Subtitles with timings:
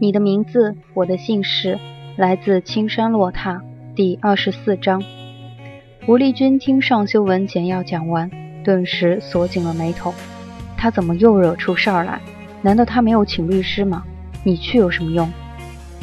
[0.00, 1.76] 你的名字，我的姓氏，
[2.16, 3.60] 来自青山落踏。
[3.96, 5.02] 第二十四章，
[6.06, 8.30] 吴丽君听尚修文简要讲完，
[8.62, 10.14] 顿时锁紧了眉头。
[10.76, 12.20] 他怎么又惹出事儿来？
[12.62, 14.04] 难道他没有请律师吗？
[14.44, 15.28] 你去有什么用？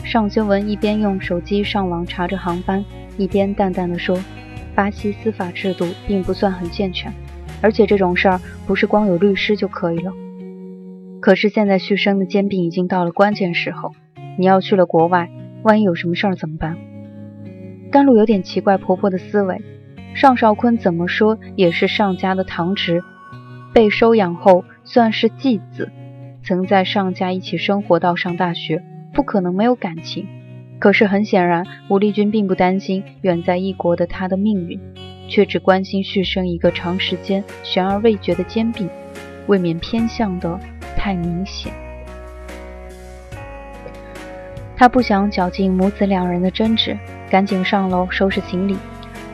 [0.03, 2.83] 尚修文一边用手机上网查着航班，
[3.17, 4.19] 一边淡淡的说
[4.75, 7.13] ：“巴西司法制度并不算很健全，
[7.61, 10.11] 而且这种事儿不是光有律师就可以了。
[11.21, 13.93] 可是现在旭升的兼并已经到了关键时候，
[14.37, 15.29] 你要去了国外，
[15.63, 16.77] 万一有什么事儿怎么办？”
[17.91, 19.61] 甘露有点奇怪婆婆的思维，
[20.13, 23.01] 尚少坤怎么说也是尚家的堂侄，
[23.73, 25.91] 被收养后算是继子，
[26.43, 30.27] 曾在尚家一起生活到上大学，不可能没有感情。
[30.77, 34.77] 可是很显然，吴丽君并不担心远在异国的他的命运，
[35.29, 38.89] 却只关心旭生一个长时间悬而未决的兼并，
[39.47, 40.59] 未免偏向的
[41.05, 41.71] 太明显。
[44.75, 46.97] 他不想搅进母子两人的争执。
[47.29, 48.75] 赶紧上楼收拾行李，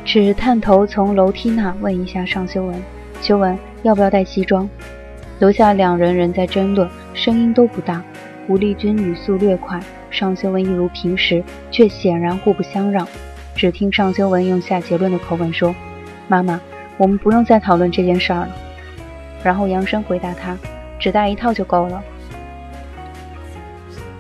[0.04, 2.82] 只探头从楼梯那问一下尚修文
[3.22, 4.68] ：“修文要不要带西装？”
[5.40, 8.02] 楼下两人仍在争论，声音都不大。
[8.48, 9.80] 吴丽君语速略快，
[10.10, 13.08] 尚修文一如平时，却显然互不相让。
[13.56, 15.74] 只听尚修文用下结论的口吻说
[16.28, 16.60] ：“妈妈，
[16.98, 18.50] 我们不用再讨论这件事儿了。”
[19.44, 20.58] 然后扬声回答他
[21.02, 22.02] ：“只带一套就够了。”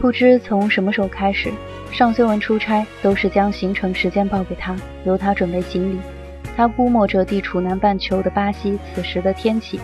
[0.02, 1.50] 不知从什么时候开始。
[1.94, 6.00] 尚修文出差都是将行程时间报给他，由他准备行李。
[6.56, 9.78] 他估摸着地处南半球的巴西此时的天气，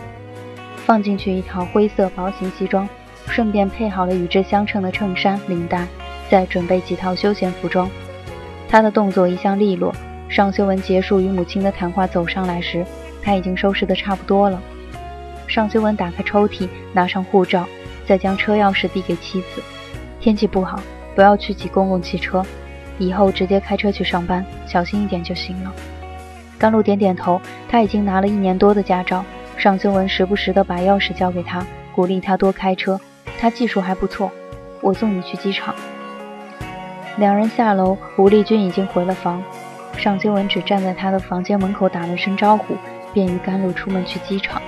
[0.86, 2.88] 放进去一套灰色薄型西装，
[3.28, 5.86] 顺便配好了与之相称的衬衫、领带，
[6.30, 7.90] 再准备几套休闲服装。
[8.70, 9.94] 他的动作一向利落。
[10.30, 12.86] 尚修文结束与母亲的谈话走上来时，
[13.22, 14.62] 他已经收拾得差不多了。
[15.48, 17.66] 尚修文打开抽屉，拿上护照，
[18.06, 19.64] 再将车钥匙递给妻子。
[20.20, 20.80] 天气不好。
[21.16, 22.46] 不要去挤公共汽车，
[23.00, 25.74] 以后直接开车去上班，小心一点就行了。
[26.60, 29.26] 甘露点点头，他已经拿了一年多的驾照。
[29.58, 31.66] 尚修文时不时地把钥匙交给他，
[31.96, 33.02] 鼓励他多开车。
[33.40, 34.32] 他技术还不错，
[34.80, 35.74] 我送你去机场。
[37.18, 39.42] 两人下楼，吴丽君已经回了房，
[39.98, 42.76] 尚修文只站在他的房间门口打了声招呼，
[43.12, 44.62] 便与甘露出门去机场。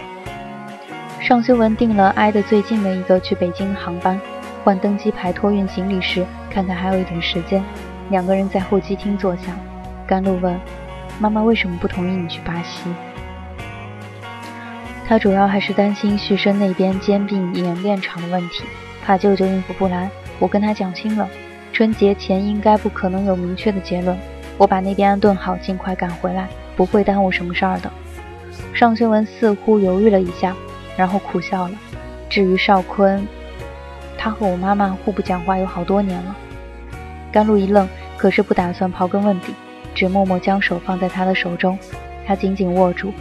[1.30, 4.20] 尚修文订了挨得最近的一个去北京的航班。
[4.64, 7.64] 换登机牌、托运行李时，看看还有一点时间，
[8.10, 9.56] 两个人在候机厅坐下。
[10.08, 10.60] 甘露问
[11.22, 12.90] ：“妈妈为什么不同意你去巴西？”
[15.08, 18.64] 他主要还是担心旭升那边兼并演练场的问题，
[19.06, 20.10] 怕舅舅应付不来。
[20.40, 21.30] 我跟他讲清了，
[21.72, 24.18] 春节前应该不可能有明确的结论。
[24.58, 27.92] 我把那边安顿好，尽快赶回来，不会耽误什么事儿的。
[28.74, 30.56] 尚修文似乎犹豫了一下，
[31.00, 31.72] 然后苦笑了。
[32.30, 33.26] 至于邵坤。
[34.18, 36.36] 他和我妈妈互不讲话有好多年了。
[37.32, 37.88] 甘露一愣，
[38.18, 39.54] 可是不打算刨根问底，
[39.96, 41.80] 只默默将手放在他的手中。
[42.28, 43.14] 他紧紧握住。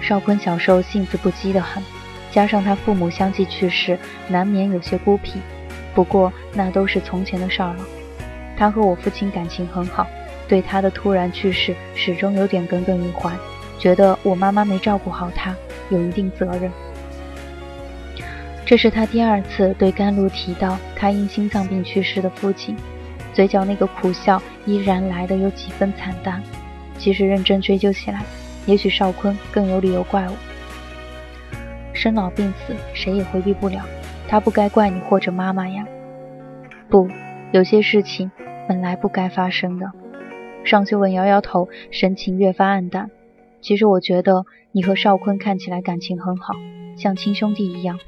[0.00, 1.82] 少坤小时候性子不羁得很，
[2.30, 5.40] 加上他父母相继去世，难免有些孤僻。
[5.96, 7.84] 不过那都是从前的事儿了。
[8.56, 10.06] 他和我父亲感情很好，
[10.46, 13.32] 对他的突然去世始终有点耿耿于怀，
[13.80, 15.52] 觉得我妈妈没照顾好他，
[15.90, 16.70] 有一定责任。
[18.66, 22.76] 这是他第二次对甘露提到他因心脏病去世的父亲，
[23.32, 26.42] 嘴角那个苦笑依然来得有几分惨淡。
[26.98, 28.24] 其实认真追究起来，
[28.66, 30.34] 也许少坤更有理由怪我。
[31.94, 33.84] 生老病死，谁也回避不了，
[34.26, 35.86] 他不该怪你或者妈妈呀。
[36.88, 37.08] 不，
[37.52, 38.32] 有些事情
[38.66, 39.92] 本来不该发生的。
[40.64, 43.12] 尚修文摇摇头，神情越发黯淡。
[43.60, 46.54] 其实我觉得你和少坤看起来感情很好，
[46.96, 48.00] 像亲兄弟一样。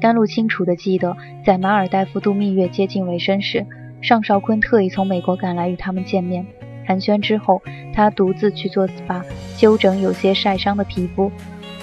[0.00, 3.66] 甘露清楚地记得，在马尔代夫度蜜月接近尾声时，
[4.00, 6.46] 尚少坤特意从美国赶来与他们见面。
[6.86, 7.60] 寒暄之后，
[7.92, 9.22] 他独自去做 SPA，
[9.56, 11.30] 修整有些晒伤的皮肤。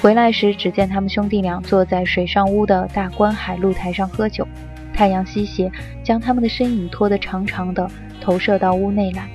[0.01, 4.47] 回来时，只见他们兄弟俩坐在水上屋的大观海露台上喝酒，
[4.93, 5.71] 太阳西斜，
[6.03, 7.89] 将他们的身影拖得长长的，
[8.21, 9.29] 投射到屋内来。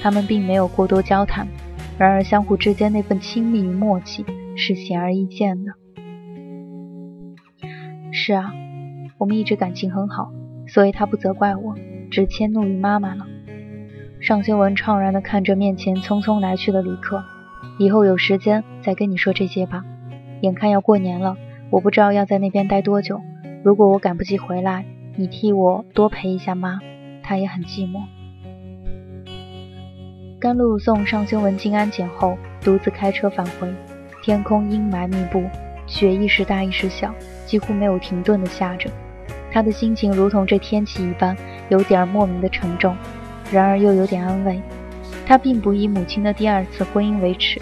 [0.00, 1.46] 他们并没有过多交谈，
[1.98, 4.24] 然而相互之间那份亲密与默契
[4.56, 5.72] 是显而易见的。
[8.12, 8.52] 是啊，
[9.18, 10.32] 我们一直感情很好，
[10.66, 11.74] 所以他不责怪我，
[12.10, 13.26] 只迁怒于妈妈了。
[14.20, 17.22] 尚修文怅然地看着面前匆匆来去的旅客，
[17.78, 19.84] 以后有时间再跟你说这些吧。
[20.42, 21.36] 眼看要过年了，
[21.70, 23.20] 我不知道要在那边待多久。
[23.62, 24.84] 如果我赶不及回来，
[25.16, 26.80] 你替我多陪一下妈，
[27.22, 28.02] 她也很寂寞。
[30.40, 33.72] 甘露送尚修文进安检后，独自开车返回。
[34.22, 35.42] 天空阴霾密布，
[35.90, 37.14] 雪一时大一时小。
[37.46, 38.88] 几乎没有停顿地下着，
[39.50, 41.36] 他的心情如同这天气一般，
[41.68, 42.96] 有点莫名的沉重，
[43.50, 44.62] 然而又有点安慰。
[45.26, 47.60] 他并不以母亲的第二次婚姻为耻，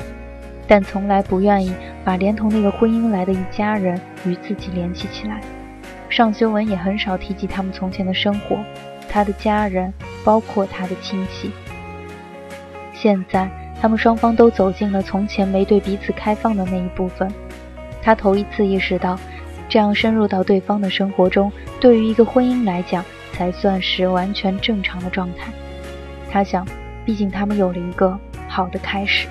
[0.67, 1.73] 但从来不愿意
[2.05, 5.41] 把连同那个婚姻来的一家人与自己联系起来。
[6.11, 8.59] 尚修文也很少提及他们从前的生活，
[9.09, 9.91] 他的家人，
[10.23, 11.51] 包括他的亲戚。
[12.93, 13.49] 现在，
[13.81, 17.27] 他们双方都走进了从前没对彼此开放的那一部分。
[18.09, 19.19] 他头一次意识到。
[19.69, 25.53] 这样深入到对方的生活中，对于一个婚姻来讲，才算是完全正常的状态。
[26.31, 26.67] 他想，
[27.05, 28.19] 毕竟他们有了一个
[28.49, 29.29] 好的开始。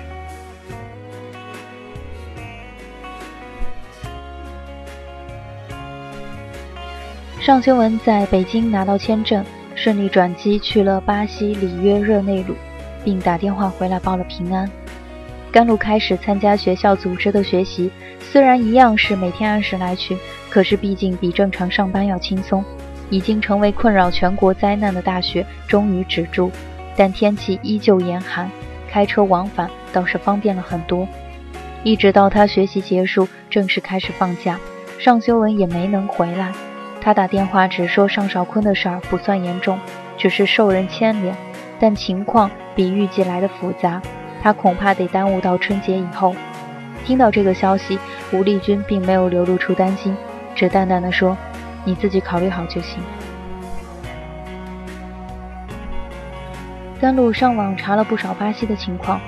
[7.40, 9.44] 尚修文在北京拿到签证，
[9.74, 12.54] 顺利转机去了巴西里约热内卢，
[13.04, 14.70] 并打电话回来报了平安。
[15.50, 17.90] 甘露开始参加学校组织的学习。
[18.20, 20.16] 虽然一样是每天按时来去，
[20.50, 22.64] 可是毕竟比正常上班要轻松。
[23.10, 26.50] 已经成为困扰全国灾难的大雪终于止住，
[26.94, 28.50] 但天气依旧严寒，
[28.90, 31.08] 开车往返倒是方便了很多。
[31.82, 34.60] 一直到他学习结束，正式开始放假，
[34.98, 36.52] 尚修文也没能回来。
[37.00, 39.78] 他打电话只说尚少坤的事儿不算严重，
[40.18, 41.34] 只是受人牵连，
[41.80, 44.02] 但情况比预计来的复杂，
[44.42, 46.34] 他恐怕得耽误到春节以后。
[47.04, 47.98] 听到这个消息，
[48.32, 50.16] 吴丽君并没有流露出担心，
[50.54, 51.36] 只淡淡的说
[51.84, 53.02] ：“你自己考虑好就行。”
[57.00, 59.20] 甘露上网查了不少巴西的情况，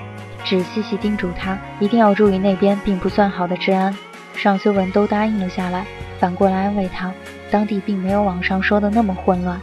[0.44, 3.96] 只细细叮嘱他一定要注意那边并不算好的治安。
[4.34, 5.86] 尚修文都答应了下来，
[6.18, 7.12] 反过来安慰他，
[7.50, 9.60] 当地并没有网上说的那么混乱。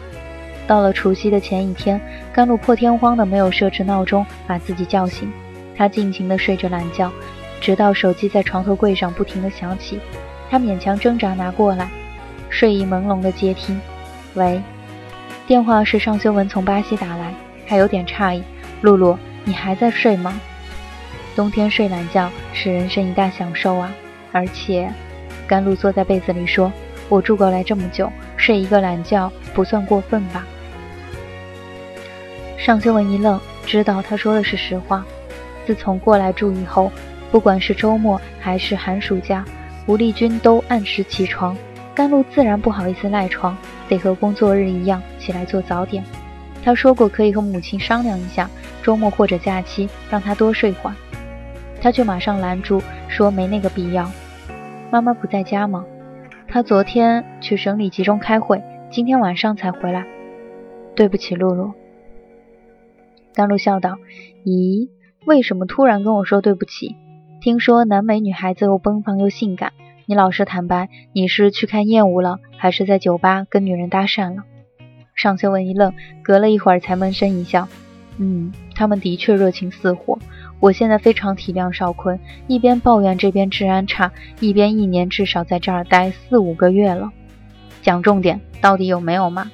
[0.67, 1.99] 到了除夕的前一天，
[2.33, 5.31] 甘露破天荒的没有设置闹钟，把自己叫醒，
[5.75, 7.11] 他尽情的睡着懒觉。
[7.59, 9.99] 直到手机在床头柜上不停的响起，
[10.49, 11.89] 他勉强挣扎拿过来，
[12.49, 13.79] 睡意朦胧的接听。
[14.35, 14.61] 喂，
[15.47, 17.33] 电话是尚修文从巴西打来，
[17.65, 18.43] 他有点诧异。
[18.81, 20.39] 露露，你还在睡吗？
[21.35, 23.91] 冬天睡懒觉是人生一大享受啊！
[24.31, 24.91] 而且，
[25.47, 26.71] 甘露坐在被子里说
[27.09, 30.45] ：“我住过来这么久，睡一个懒觉不算过分吧？”
[32.57, 35.05] 尚修文一愣，知道他说的是实话。
[35.65, 36.91] 自从过来住以后。
[37.29, 39.43] 不管是周末还是寒暑假，
[39.85, 41.53] 吴丽君都按时起床。
[41.93, 43.57] 甘露自然不好意思赖床，
[43.89, 46.01] 得和工作日一样起来做早点。
[46.63, 48.49] 他说过可以和母亲商量一下，
[48.81, 50.95] 周末或者假期让他多睡会儿。
[51.81, 54.09] 他却马上拦住，说没那个必要。
[54.89, 55.83] 妈妈不在家吗？
[56.47, 60.05] 她昨天去省里集中开会，今天晚上才回来。
[60.95, 61.73] 对不起，露露。
[63.37, 63.99] 甘露笑道
[64.43, 64.89] ：“咦，
[65.23, 66.95] 为什么突然跟我说对不起？”
[67.39, 69.73] 听说南美女孩子又奔放又性感，
[70.07, 74.41] 你老实坦白，你是去看艳舞了，还是在酒吧跟女人搭讪了？
[75.13, 77.67] 尚修文一愣，隔了一会儿才闷声一笑
[78.17, 80.17] ：“嗯，他们的确热情似火。
[80.59, 87.11] 我现在非常体谅少坤，一边抱怨这边治安差，一边一年至少在这儿待四五个月了。
[87.83, 89.51] 讲重点，到底有没有嘛？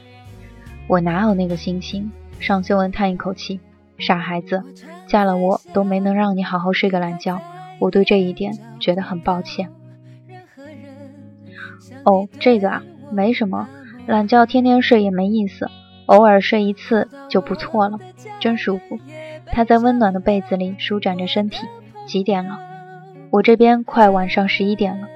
[0.88, 2.10] 我哪有那个心情？”
[2.40, 3.62] 尚修文叹一口气
[3.98, 4.64] ：“傻孩子，
[5.08, 7.42] 嫁了我都没能让你好好睡个懒觉。”
[7.80, 9.70] 我对这一点觉得很抱歉。
[12.06, 13.68] 哦，这个啊，没什么，
[14.06, 15.70] 懒觉天天睡也没意思，
[16.06, 18.00] 偶尔睡一次就不错了，
[18.40, 19.00] 真舒服。
[19.48, 21.68] 他在温暖的被子里舒展着身体。
[22.06, 22.60] 几点了？
[23.32, 25.08] 我这边快晚上十一点了。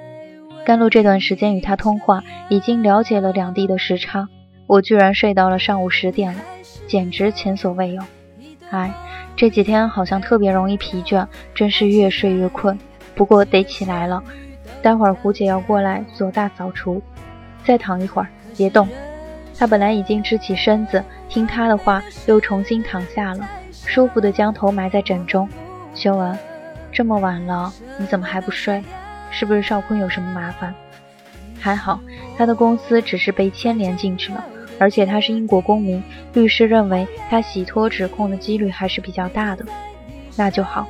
[0.65, 4.27] 甘露这段时间与他通话，已经了解了两地的时差。
[4.65, 6.41] 我居然睡到了上午十点了，
[6.87, 8.01] 简直前所未有。
[8.71, 8.93] 唉。
[9.35, 12.75] 这几天好像特别容易疲倦，真是越睡越困。
[13.13, 14.23] 不过得起来了，
[14.81, 16.99] 待会儿胡姐要过来做大扫除。
[17.63, 18.87] 再躺一会儿，别动。
[19.55, 25.47] 他本来已经支起身子，听他的话，又重新躺下了，舒服的将头埋在枕中。
[25.93, 26.35] 修文，
[26.91, 28.83] 这么晚了，你怎么还不睡？
[29.29, 30.73] 是不是少坤有什么麻烦？
[31.59, 31.99] 还好，
[32.37, 34.43] 他的公司只是被牵连进去了，
[34.79, 36.03] 而且他是英国公民，
[36.33, 39.65] 律师认为他洗脱指控的几率还是比较大的。
[40.35, 40.87] 那就好。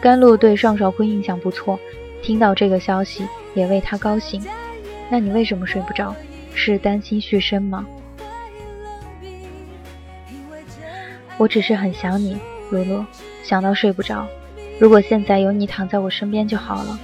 [0.00, 1.78] 甘露对尚少坤印象不错，
[2.22, 4.40] 听到这个消息也为他高兴。
[5.10, 6.14] 那你为什么睡不着？
[6.54, 7.86] 是担心续生吗？
[11.36, 12.36] 我只是很想你，
[12.70, 13.04] 露露，
[13.42, 14.26] 想到睡不着。
[14.80, 16.98] 如果现在有你躺在我身边就好了。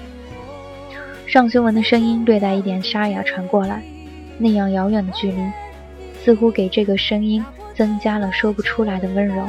[1.26, 3.83] 尚修文的声音略带一点沙哑传过来，
[4.38, 5.40] 那样遥远的距离，
[6.25, 9.47] 似乎给这个声音增加了说不出来的温柔。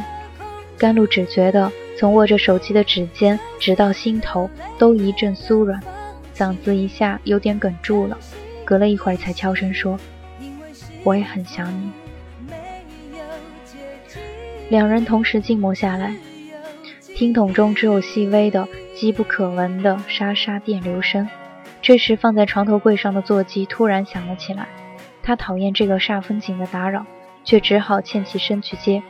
[0.78, 5.82] 甘露只觉得从握着手机的指尖直到心头都一阵酥软，
[6.36, 8.18] 嗓子一下有点哽住了，
[8.66, 9.98] 隔了一会儿才悄声说
[11.06, 11.92] ：“我也很想你。”
[14.68, 16.14] 两人同时静默下来，
[17.16, 21.26] 听筒中只有细微的、机不可闻的沙沙电流声。
[21.82, 24.68] 这时，放在床头柜上的座机突然响了起来。
[25.26, 27.04] 他讨厌这个煞风景的打扰，
[27.44, 29.02] 却只好欠起身去接。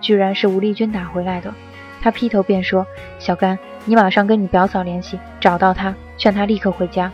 [0.00, 1.52] 居然是吴丽君打回来的。
[2.00, 2.86] 他劈头便说
[3.18, 7.10] ：“小甘，你马上跟你表嫂联系，找到她，劝她立刻回家。”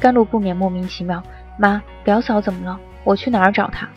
[0.00, 1.22] 甘露不免莫名其妙
[1.58, 2.80] ：“妈，表嫂怎么了？
[3.04, 3.88] 我去哪儿找她？”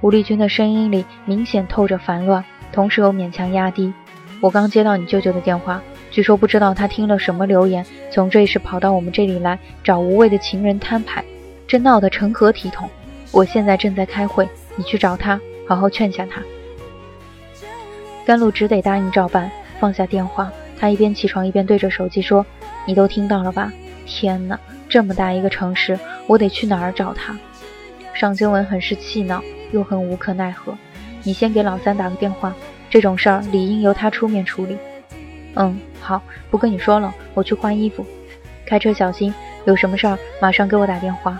[0.00, 3.92] 吴丽君的声音里明显透着烦乱，同时又勉强压低
[4.40, 11.24] ：“我刚接到你舅舅的电话，据说不知道他听了什么流言，从瑞士跑到我们这里来找无畏的情人摊牌，
[11.68, 12.90] 这闹得成何体统？
[13.30, 16.42] 我现在正在开会，你去找他，好好劝下他。”
[18.26, 19.48] 甘露只得答应照办，
[19.78, 20.50] 放下电话。
[20.80, 22.44] 他一边起床一边对着手机说
[22.86, 23.72] ：“你都听到了吧？
[24.06, 24.58] 天哪，
[24.88, 27.36] 这么大一个城市，我得去哪儿找他？”
[28.14, 29.40] 尚经文很是气恼。
[29.70, 30.74] 又很无可奈何，
[31.22, 32.54] 你先给老三打个电话，
[32.88, 34.78] 这种事儿理应由他出面处理。
[35.56, 38.02] 嗯，好，不跟你说了，我去换衣服。
[38.64, 39.34] 开车小心，
[39.66, 41.38] 有什么事儿马上给我打电话。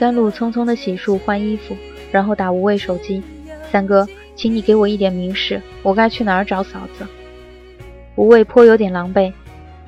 [0.00, 1.76] 甘露匆匆的洗漱换衣服，
[2.10, 3.22] 然后打无畏手机，
[3.70, 4.08] 三哥。
[4.34, 7.06] 请你给我一点明示，我该去哪儿找嫂子？
[8.16, 9.34] 吴畏颇有点狼狈，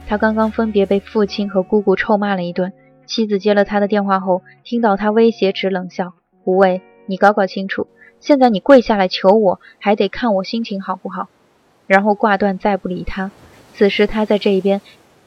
[0.07, 2.75] 他刚刚分别被父亲和姑姑臭骂了一顿。
[3.07, 6.13] 妻子接了他的电话后，听到他威胁，只冷笑
[6.45, 7.87] ：“吴畏，你搞搞清楚，
[8.21, 11.31] 现在你跪下来求我，还得看我心情好不好？”
[11.89, 13.31] 然后挂断，再不理他。
[13.73, 14.83] 此时他在这一边，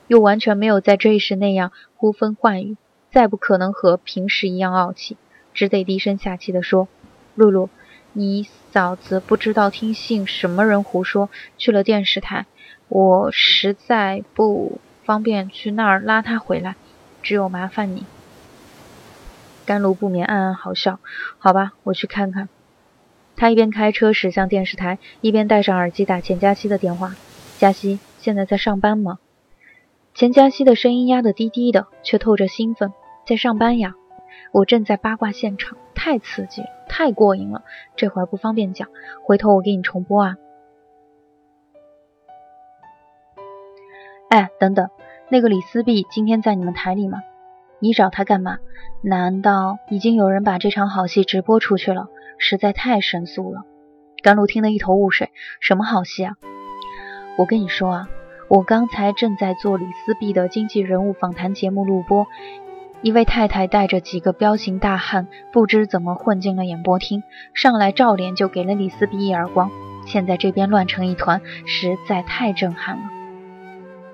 [0.06, 2.78] 又完全没有在这一时那样呼风唤雨，
[3.16, 5.16] 再不可能和平时一样傲气，
[5.54, 6.90] 只得低声下气地说
[7.34, 7.70] ：“露露。”
[8.12, 12.46] 你嫂子不知道听信什么人胡说，去了电视台。
[12.90, 16.76] 我实在不方便去那儿拉她回来，
[17.22, 18.06] 只有麻烦你。
[19.66, 21.00] 甘露不免暗暗好笑。
[21.38, 22.50] 好吧，我去看看。
[23.38, 27.16] 他一边开车驶向电视台，一边戴上耳机打钱嘉熙的电话。
[27.58, 29.20] 嘉熙现在在上班吗？
[30.14, 32.92] 钱嘉熙的声音压得低低的，却透着兴奋。
[33.28, 33.94] 在上班呀，
[34.52, 35.78] 我正在八卦现场。
[35.96, 37.64] 太刺激了，太过瘾了，
[37.96, 38.90] 这会儿不方便讲，
[39.24, 40.36] 回头我给你重播啊。
[44.30, 44.90] 哎，等等，
[45.30, 47.24] 那个李思碧今天在你们台里吗？
[47.80, 48.60] 你找他干嘛？
[49.02, 52.08] 难道已经有人把这场好戏直播出去了？
[52.38, 53.64] 实在太神速了。
[54.22, 56.36] 甘露听得一头雾水，什么好戏啊？
[57.38, 58.10] 我跟你说啊，
[58.50, 62.28] 我刚才正在做李思碧的经纪人物访谈节目录播。
[63.02, 67.22] 一位太太带着几个彪形大汉，不知怎么混进了演播厅，
[67.54, 69.70] 上来照脸就给了李思碧一耳光。
[70.08, 73.04] 现在这边乱成一团，实在太震撼了。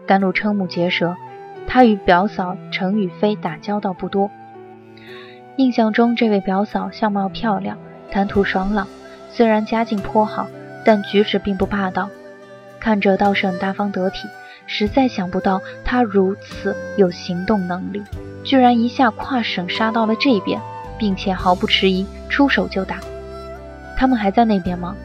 [0.06, 1.16] 甘露瞠目结舌，
[1.68, 4.30] 他与表嫂程雨飞打交道不多，
[5.56, 7.78] 印象中这位表嫂相貌漂亮，
[8.10, 8.88] 谈吐爽朗，
[9.30, 10.48] 虽然家境颇好，
[10.84, 12.10] 但举止并不霸道，
[12.80, 14.28] 看着倒是很大方得体。
[14.74, 18.02] 实在想不到他如此有行动能力。
[18.42, 20.62] 居然一下跨省杀到了这边，
[20.98, 23.02] 并且毫不迟疑，出手就打。
[23.98, 24.96] 他们还在那边吗？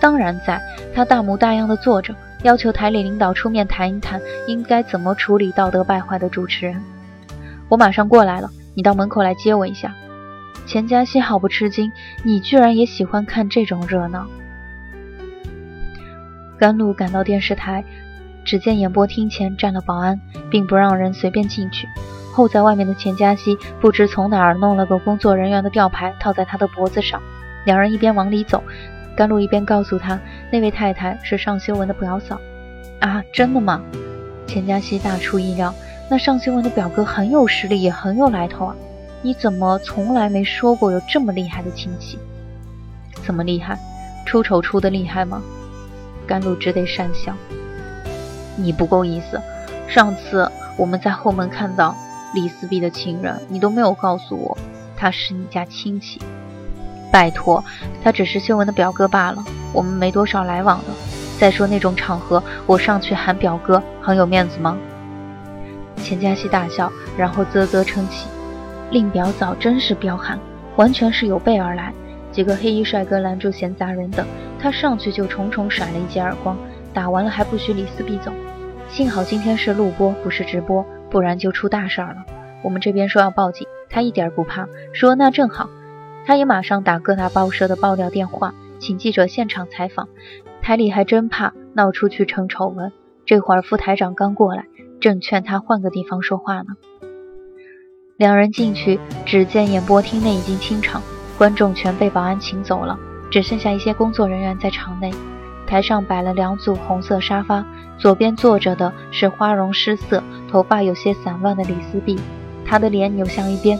[0.00, 0.58] 当然在。
[0.94, 6.82] 他大模大样的坐着，要求台里领导出面谈一谈，应该怎么处理道德败坏的主持人。
[7.68, 9.94] 我马上过来了，你到门口来接我一下。
[10.66, 11.92] 钱嘉熙毫不吃惊，
[12.24, 14.26] 你居然也喜欢看这种热闹。
[16.58, 17.84] 甘露赶到电视台，
[18.44, 20.20] 只见演播厅前站了保安，
[20.50, 21.88] 并不让人随便进去。
[22.32, 27.20] 候在外面的钱嘉熙不知从哪儿弄了个工作人员的吊牌套在他的脖子上，
[27.64, 28.62] 两人一边往里走，
[29.16, 30.18] 甘露一边告诉他，
[30.50, 32.40] 那位太太是尚修文的表嫂。
[33.00, 33.82] 啊，真的吗？
[34.46, 35.74] 钱嘉熙大出意料，
[36.08, 38.76] 那尚修文的表哥很有实力，也很有来头啊。
[39.22, 42.18] 你怎么从来没说过有这么厉害的亲戚？
[43.22, 43.78] 怎么厉害？
[44.24, 45.42] 出丑出的厉害吗？
[46.26, 47.34] 甘露只得讪笑。
[48.60, 49.40] 你不够意思。
[49.88, 51.96] 上次我们在后门看到
[52.34, 54.56] 李思碧的情人，你都没有告诉我
[54.96, 56.20] 他是你家亲戚。
[57.12, 57.64] 拜托，
[58.04, 60.84] 他只是修文的表哥罢了，我们没多少来往的。
[61.40, 64.76] 再说那种场合，我上去喊表哥，很有面子吗？
[65.96, 68.28] 钱嘉熙大笑，然后啧啧称奇。
[68.90, 70.38] 令表嫂真是彪悍，
[70.76, 71.92] 完全是有备而来。
[72.30, 74.24] 几个黑衣帅哥拦住闲杂人等，
[74.60, 76.56] 他上去就重重甩了一记耳光，
[76.92, 78.30] 打完了还不许李思碧走。
[78.90, 82.24] 幸好今天是录播，不是直播，不然就出大事儿了。
[82.64, 85.70] 我们这边说要报警，他一点不怕，说那正好。
[86.26, 90.08] 他也马上打各大报社的爆料电话，请记者现场采访。
[90.60, 92.92] 台里还真怕闹出去成丑闻，
[93.24, 94.66] 这会儿副台长刚过来，
[95.00, 96.74] 正劝他换个地方说话呢。
[98.16, 101.00] 两人进去，只见演播厅内已经清场，
[101.38, 102.98] 观众全被保安请走了，
[103.30, 105.12] 只剩下一些工作人员在场内。
[105.64, 107.64] 台上摆了两组红色沙发，
[108.00, 112.18] 左边坐着的是花容失色、头发有些散乱的李思碧，
[112.64, 113.78] 她的脸扭向一边；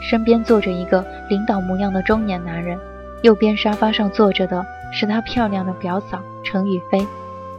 [0.00, 2.78] 身边坐着一个领导模样的中年男人，
[3.22, 7.04] 右边沙发上坐着的是她漂亮的表嫂陈雨菲，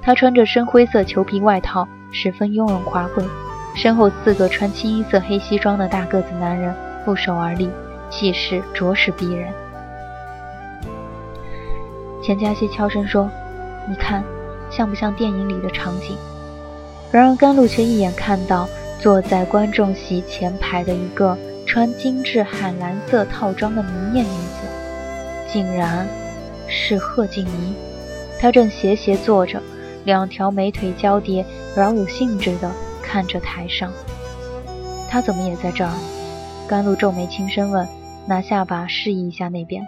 [0.02, 3.24] 她穿着深灰色裘皮外套，十分雍容华贵。
[3.76, 7.70] 身后四个穿清一色黑西装的大个子男人负手而立，
[8.10, 9.54] 气势着实逼人。
[12.24, 13.30] 钱嘉熙悄声说
[13.88, 14.24] ：“你看，
[14.70, 16.16] 像不像电影里的场景？”
[17.12, 26.08] 然而甘露却一眼看到坐在观众席前排的一个穿精致海蓝色套装的明艳女子，竟然
[26.68, 27.74] 是贺静怡。
[28.40, 29.62] 她正斜斜坐着，
[30.06, 32.72] 两条美腿交叠，饶有兴致的。
[33.02, 33.92] 看着台上，
[35.10, 35.92] 她怎么也在这儿？
[36.68, 37.88] 甘露皱眉轻声问，
[38.28, 39.88] 拿下巴示意一下那边。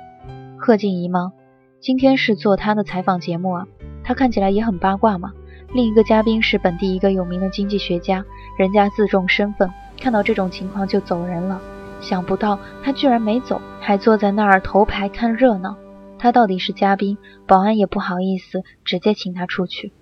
[0.57, 1.33] 贺静怡吗？
[1.79, 3.65] 今天是做他的采访节目啊。
[4.11, 5.31] 他看起来也很八卦嘛。
[5.71, 8.25] 另一个嘉宾是本地一个有名的经济学家，
[8.57, 9.71] 人家自重身份，
[10.01, 11.61] 看到这种情况就走人了。
[12.01, 15.77] 想不到他居然没走，还坐在那儿头排看热闹。
[16.19, 19.93] 他到底是嘉宾，保安也不好意思直接请他出去。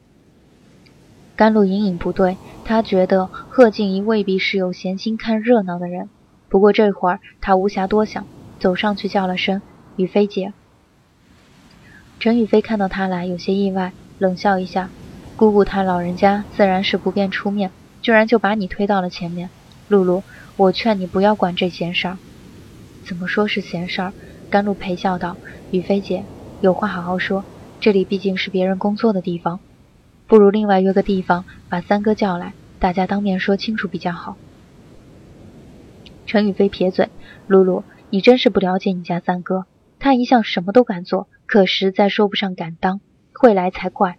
[1.36, 6.10] 甘露隐隐不对，他觉得贺静怡未必是有闲心看热闹的人。
[6.50, 8.26] 不过这会儿他无暇多想，
[8.58, 9.62] 走上去叫了声
[9.98, 10.52] “雨菲姐”。
[12.20, 14.90] 陈雨菲看到他来，有些意外，冷笑一下
[15.36, 19.50] ：“姑姑她老人家自然是不便出面，居然就把你推到了前面。
[19.88, 20.22] 露露，
[20.58, 22.18] 我劝你不要管这闲事儿。”
[23.04, 24.14] 怎么说是闲事儿？
[24.50, 25.38] 甘露陪笑道
[25.72, 26.26] ：“雨菲姐，
[26.62, 27.44] 有话好好说，
[27.80, 29.60] 这里毕竟是别人工作的地方。”
[30.28, 34.36] 不如另外约个地方，把三哥叫来，大家当面说清楚比较好。
[36.28, 37.10] 陈宇飞撇嘴
[37.48, 39.66] ：“露露，你真是不了解你家三哥，
[39.98, 43.02] 他一向什么都敢做，可实在说不上敢当，
[43.40, 44.18] 会来才怪。”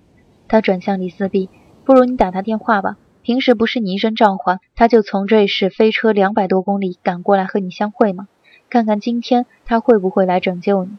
[0.49, 1.49] 他转向李四碧
[1.85, 8.27] ：“不如你打他电话吧，平时不是你一声召唤，他就从瑞士飞车两百多公里赶过来和你相会吗？
[8.69, 10.97] 看看今天他会不会来拯救你。”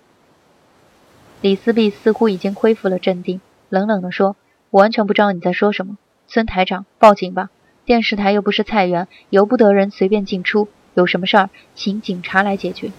[1.42, 4.36] 李思碧似乎已经恢复了镇定，冷冷地说。
[4.70, 7.50] 我完全不知道你在说什么，孙台长，报警吧！
[7.84, 10.70] 电视台又不是菜园，由不得人随便进出。
[10.94, 12.94] 有什么事儿，请警察来解决。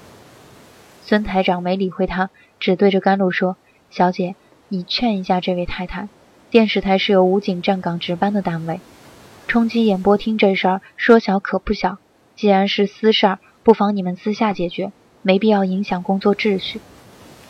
[1.03, 2.29] 孙台长没理会他，
[2.61, 3.57] 只对着甘露说
[3.89, 4.35] ：“小姐，
[4.73, 6.09] 你劝一下这位太太。
[6.49, 8.81] 电视台是由武警站岗值班的单位，
[9.47, 11.99] 冲击演播厅这事儿说小可不小。
[12.37, 16.81] 既然是私事儿，不妨你们私下解决，没必要影响工作秩序。”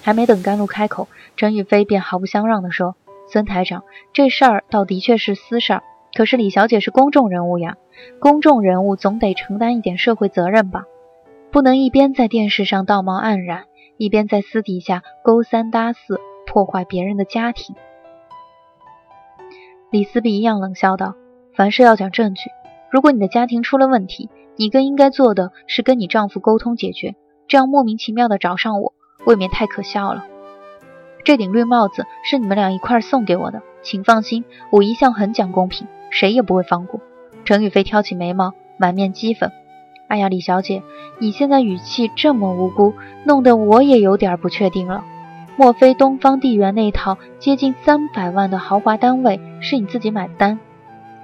[0.03, 1.07] 还没等甘露开口，
[1.37, 2.97] 陈宇飞便毫不相让地说。
[3.31, 7.77] 孙台长，这事儿倒的确是私事儿，可是李小姐是公众人物呀，
[8.19, 10.87] 公众人物总得承担一点社会责任吧，
[11.53, 16.21] 不能一边在电视上道貌岸然，一边在私底下勾三搭四，
[16.53, 17.75] 破坏别人的家庭。
[19.91, 21.15] 李斯碧一样冷笑道
[21.57, 22.51] ：“凡事要讲证据，
[22.91, 27.15] 如果你的家庭出了问题，你更应该做的是跟你丈夫沟通解决，
[27.49, 28.93] 这样莫名其妙的找上我，
[29.25, 30.27] 未免太可笑了。”
[31.25, 37.01] 这顶绿帽子是你们俩一块送给我的，请放心，我一向很讲公平，谁也不会放过。
[37.47, 39.51] 陈宇飞挑起眉毛，满面讥讽
[40.09, 40.83] ：“哎呀，李小姐，
[41.19, 42.93] 你现在语气这么无辜，
[43.25, 45.05] 弄得我也有点不确定了。
[45.57, 50.59] 莫非东方地缘那套接近三百万的豪华单位是你自己买单？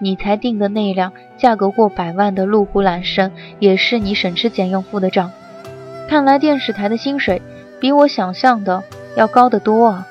[0.00, 5.30] 你才订的那辆价格过百万的路虎揽胜，也是你省吃俭用付的账？
[6.08, 7.40] 看来电视台的薪水……”
[7.80, 8.82] 比我想象的
[9.14, 10.04] 要高得多啊！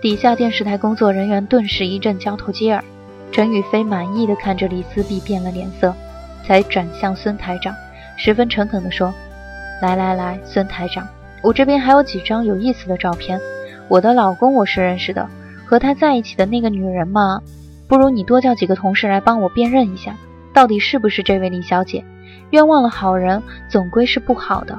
[0.00, 2.82] 底下电视台工作人员顿时一阵交头接耳。
[3.30, 5.94] 陈宇飞满意的看着李思碧变了脸色，
[6.44, 7.72] 才转向孙台长，
[8.16, 9.14] 十分诚恳的说
[9.80, 11.06] ：“来来来，孙台长，
[11.42, 13.40] 我这边还有几张有意思的照片。
[13.88, 15.28] 我的老公我是认识的，
[15.66, 17.40] 和他在一起的那个女人嘛，
[17.88, 20.14] 不如你多叫几个同事来帮我辨认一下，
[20.52, 22.04] 到底是不是这位李小姐？
[22.50, 24.78] 冤枉了好人，总归是不好的。”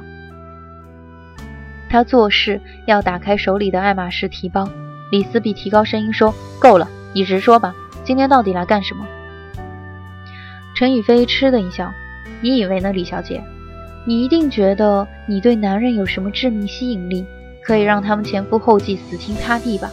[1.89, 4.69] 他做事要打开手里的爱马仕提包。
[5.11, 9.05] 李思碧提高声音说：“够了，你直说吧。”今天到底来干什么？
[10.73, 11.91] 陈宇飞嗤的一笑
[12.39, 13.43] ：“你以为呢，李小姐？
[14.05, 17.25] 你一定觉得你对男人有什么致命吸引力，
[17.63, 19.89] 可以让他们前赴后继、死心塌地吧？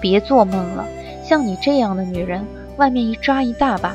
[0.00, 0.86] 别做梦了！
[1.24, 2.44] 像你这样的女人，
[2.76, 3.94] 外面一抓一大把。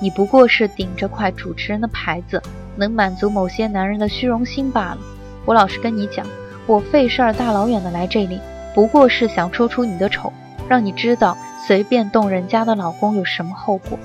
[0.00, 2.42] 你不过是顶着块主持人的牌子，
[2.76, 4.98] 能满足某些男人的虚荣心罢了。
[5.44, 6.26] 我老实跟你讲，
[6.66, 8.40] 我费事儿大老远的来这里，
[8.74, 10.32] 不过是想戳出你的丑，
[10.68, 13.98] 让你知道。”随便动人家的老公有什么后果？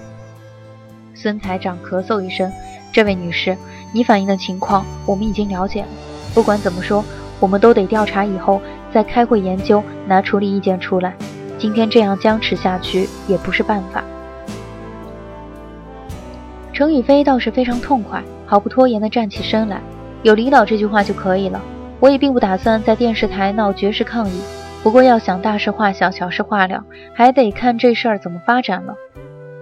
[1.14, 2.52] 孙台长咳嗽一声
[2.92, 3.56] ：“这位女士，
[3.94, 5.88] 你反映的情况我们已经了解了。
[6.34, 7.06] 不管怎么说，
[7.40, 8.60] 我们都得调查以后
[8.92, 11.14] 再开会研究，拿处理意见出来。
[11.58, 14.04] 今天这样僵持下去也不是办法。”
[16.74, 19.80] 程宇飞倒是非常痛快，毫不拖延地站起身来
[20.24, 21.62] ：“有领导这句话就可以了。
[22.00, 24.42] 我也并不打算在电视台闹绝食抗议。”
[24.82, 28.96] 不过要想大事化小，小事化了，还得看这事儿怎么发展了。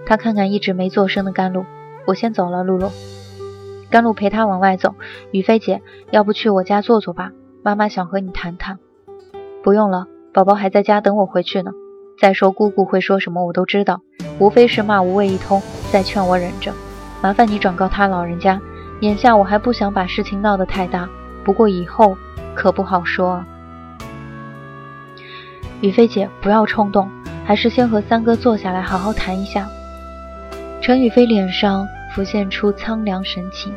[0.04, 1.64] 他看看一直没做声的甘露，
[2.06, 2.90] 我先走了，露露。
[3.92, 4.94] 甘露陪他往外走。
[5.32, 7.30] 雨飞姐，要不去我家坐坐吧？
[7.62, 8.78] 妈妈想和你谈谈。
[9.62, 11.72] 不用了，宝宝还在家等我回去呢。
[12.18, 14.00] 再说姑姑会说什么，我都知道，
[14.38, 15.60] 无非是骂无谓一通，
[15.92, 16.72] 再劝我忍着。
[17.20, 18.58] 麻烦你转告他老人家，
[19.00, 21.06] 眼下我还不想把事情闹得太大，
[21.44, 22.16] 不过以后
[22.54, 23.46] 可不好说啊。
[25.82, 27.10] 雨飞姐，不要冲动，
[27.44, 29.68] 还是先和三哥坐下来好好谈一下。
[30.80, 33.74] 陈雨飞脸上浮现出苍凉神情，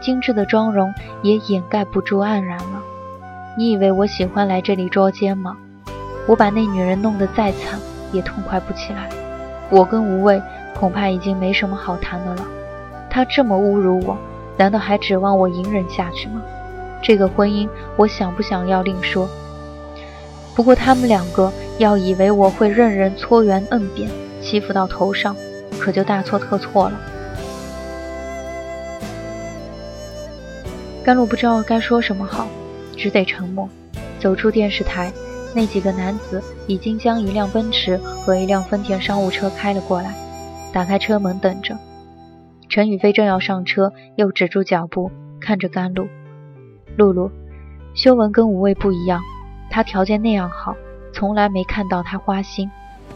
[0.00, 2.82] 精致的妆容也掩盖不住黯然了。
[3.56, 5.56] 你以为我喜欢来这里捉奸吗？
[6.26, 7.78] 我把那女人弄得再惨，
[8.12, 9.08] 也痛快不起来。
[9.70, 10.40] 我跟无畏
[10.74, 12.46] 恐怕已经没什么好谈的了。
[13.10, 14.16] 他这么侮辱我，
[14.56, 16.40] 难道还指望我隐忍下去吗？
[17.02, 19.28] 这个婚姻，我想不想要另说。
[20.54, 25.36] 不过他们两个要以为我会任人搓圆摁扁，欺负到头上，
[25.78, 26.98] 可就大错特错了。
[31.08, 32.46] 甘露不知道该说什么好，
[32.94, 33.66] 只得沉默。
[34.18, 35.10] 走出电视台，
[35.54, 40.12] 那几个男子已经将一辆奔驰和一辆丰田商务车开了过来，
[40.70, 41.74] 打开车门等着。
[42.68, 46.06] 陈宇飞正要上车，又止住脚步，看着甘露
[46.98, 47.30] ：“露露，
[47.94, 49.22] 修文跟无畏不一样。”
[49.72, 50.76] 他条件那样好，
[51.14, 52.70] 从来没看到他花心。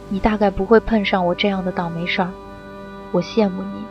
[0.09, 2.31] 你大概不会碰上我这样的倒霉事儿，
[3.11, 3.83] 我羡慕你。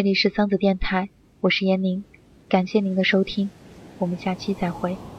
[0.00, 1.10] 这里是桑子电台，
[1.40, 2.06] 我是闫宁，
[2.48, 3.50] 感谢您的收听，
[3.98, 5.09] 我们下期再会。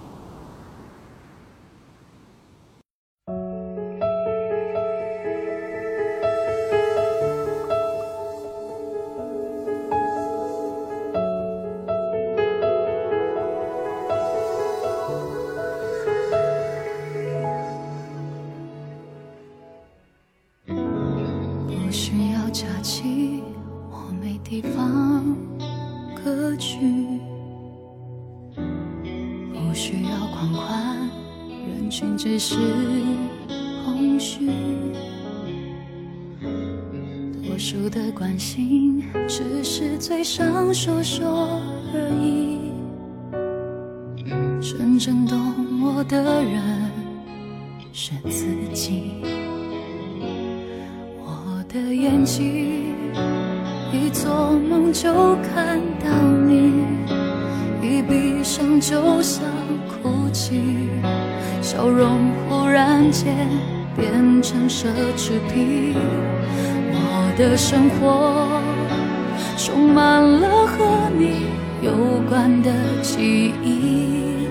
[24.62, 25.36] 放
[26.24, 26.78] 歌曲，
[29.54, 30.98] 不需要狂欢，
[31.68, 32.56] 人群只是
[33.86, 34.50] 空虚，
[37.44, 41.60] 多数的关心只是嘴上说说
[41.94, 42.60] 而已。
[44.62, 45.40] 真正懂
[45.84, 46.62] 我的人
[47.92, 49.24] 是自己。
[51.20, 52.61] 我的眼睛
[54.92, 56.10] 就看到
[56.46, 56.84] 你，
[57.82, 59.44] 一闭上就想
[59.88, 60.62] 哭泣。
[61.62, 63.48] 笑容忽然间
[63.96, 65.96] 变成奢侈品，
[66.92, 68.62] 我的生活
[69.58, 71.46] 充满了和你
[71.82, 71.94] 有
[72.28, 74.48] 关的记忆，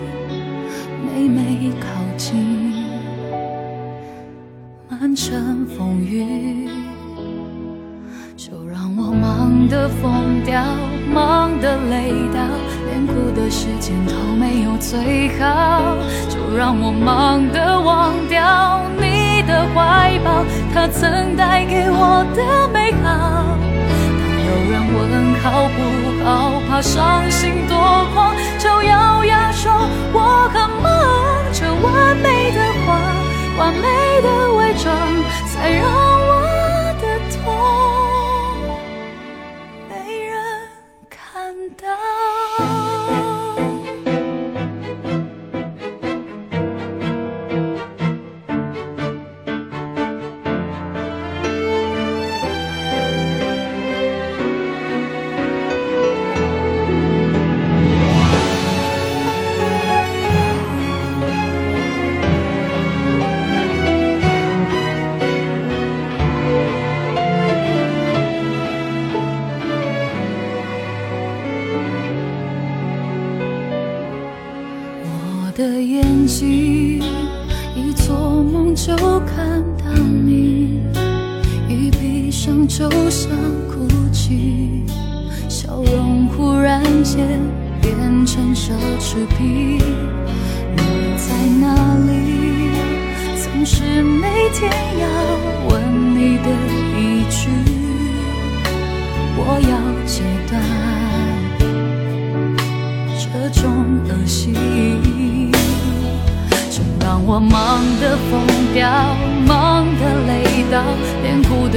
[1.05, 2.73] 每每靠近，
[4.89, 6.70] 满城风雨，
[10.01, 10.63] 疯掉，
[11.13, 12.41] 忙的累到，
[12.89, 15.97] 连哭的时间都没有最好。
[16.29, 23.57] 就让我忙的忘掉你的怀抱，他曾带给我的美好。
[24.19, 25.01] 当有人问
[25.43, 27.77] 好不好，怕伤心多
[28.15, 29.73] 狂，就咬牙说
[30.13, 30.91] 我很忙。
[31.53, 32.99] 这完美的谎，
[33.59, 34.95] 完美的伪装，
[35.47, 36.50] 才让我。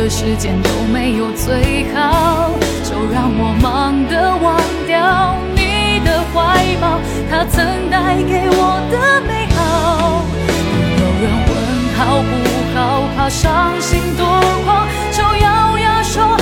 [0.03, 2.51] 这世间都没有最好，
[2.83, 6.99] 就让我忙得忘掉你的怀抱，
[7.31, 10.25] 他曾带给我的美好。
[10.99, 11.51] 有人问
[11.95, 12.31] 好不
[12.75, 14.27] 好，怕伤心多
[14.65, 16.35] 狂，就咬牙说。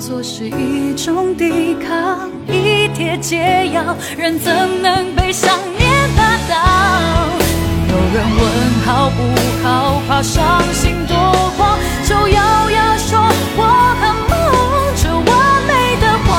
[0.00, 6.56] 做是一种抵抗，一帖解药，人怎能被想念打倒？
[7.86, 8.42] 有人问
[8.86, 9.22] 好不
[9.62, 11.14] 好，怕伤心多
[11.58, 13.20] 慌，就咬牙说
[13.56, 13.62] 我
[14.00, 14.40] 很忙，
[14.96, 15.28] 这完
[15.68, 16.32] 美的谎，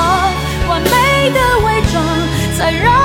[0.68, 2.02] 完美的伪装，
[2.58, 3.01] 才让。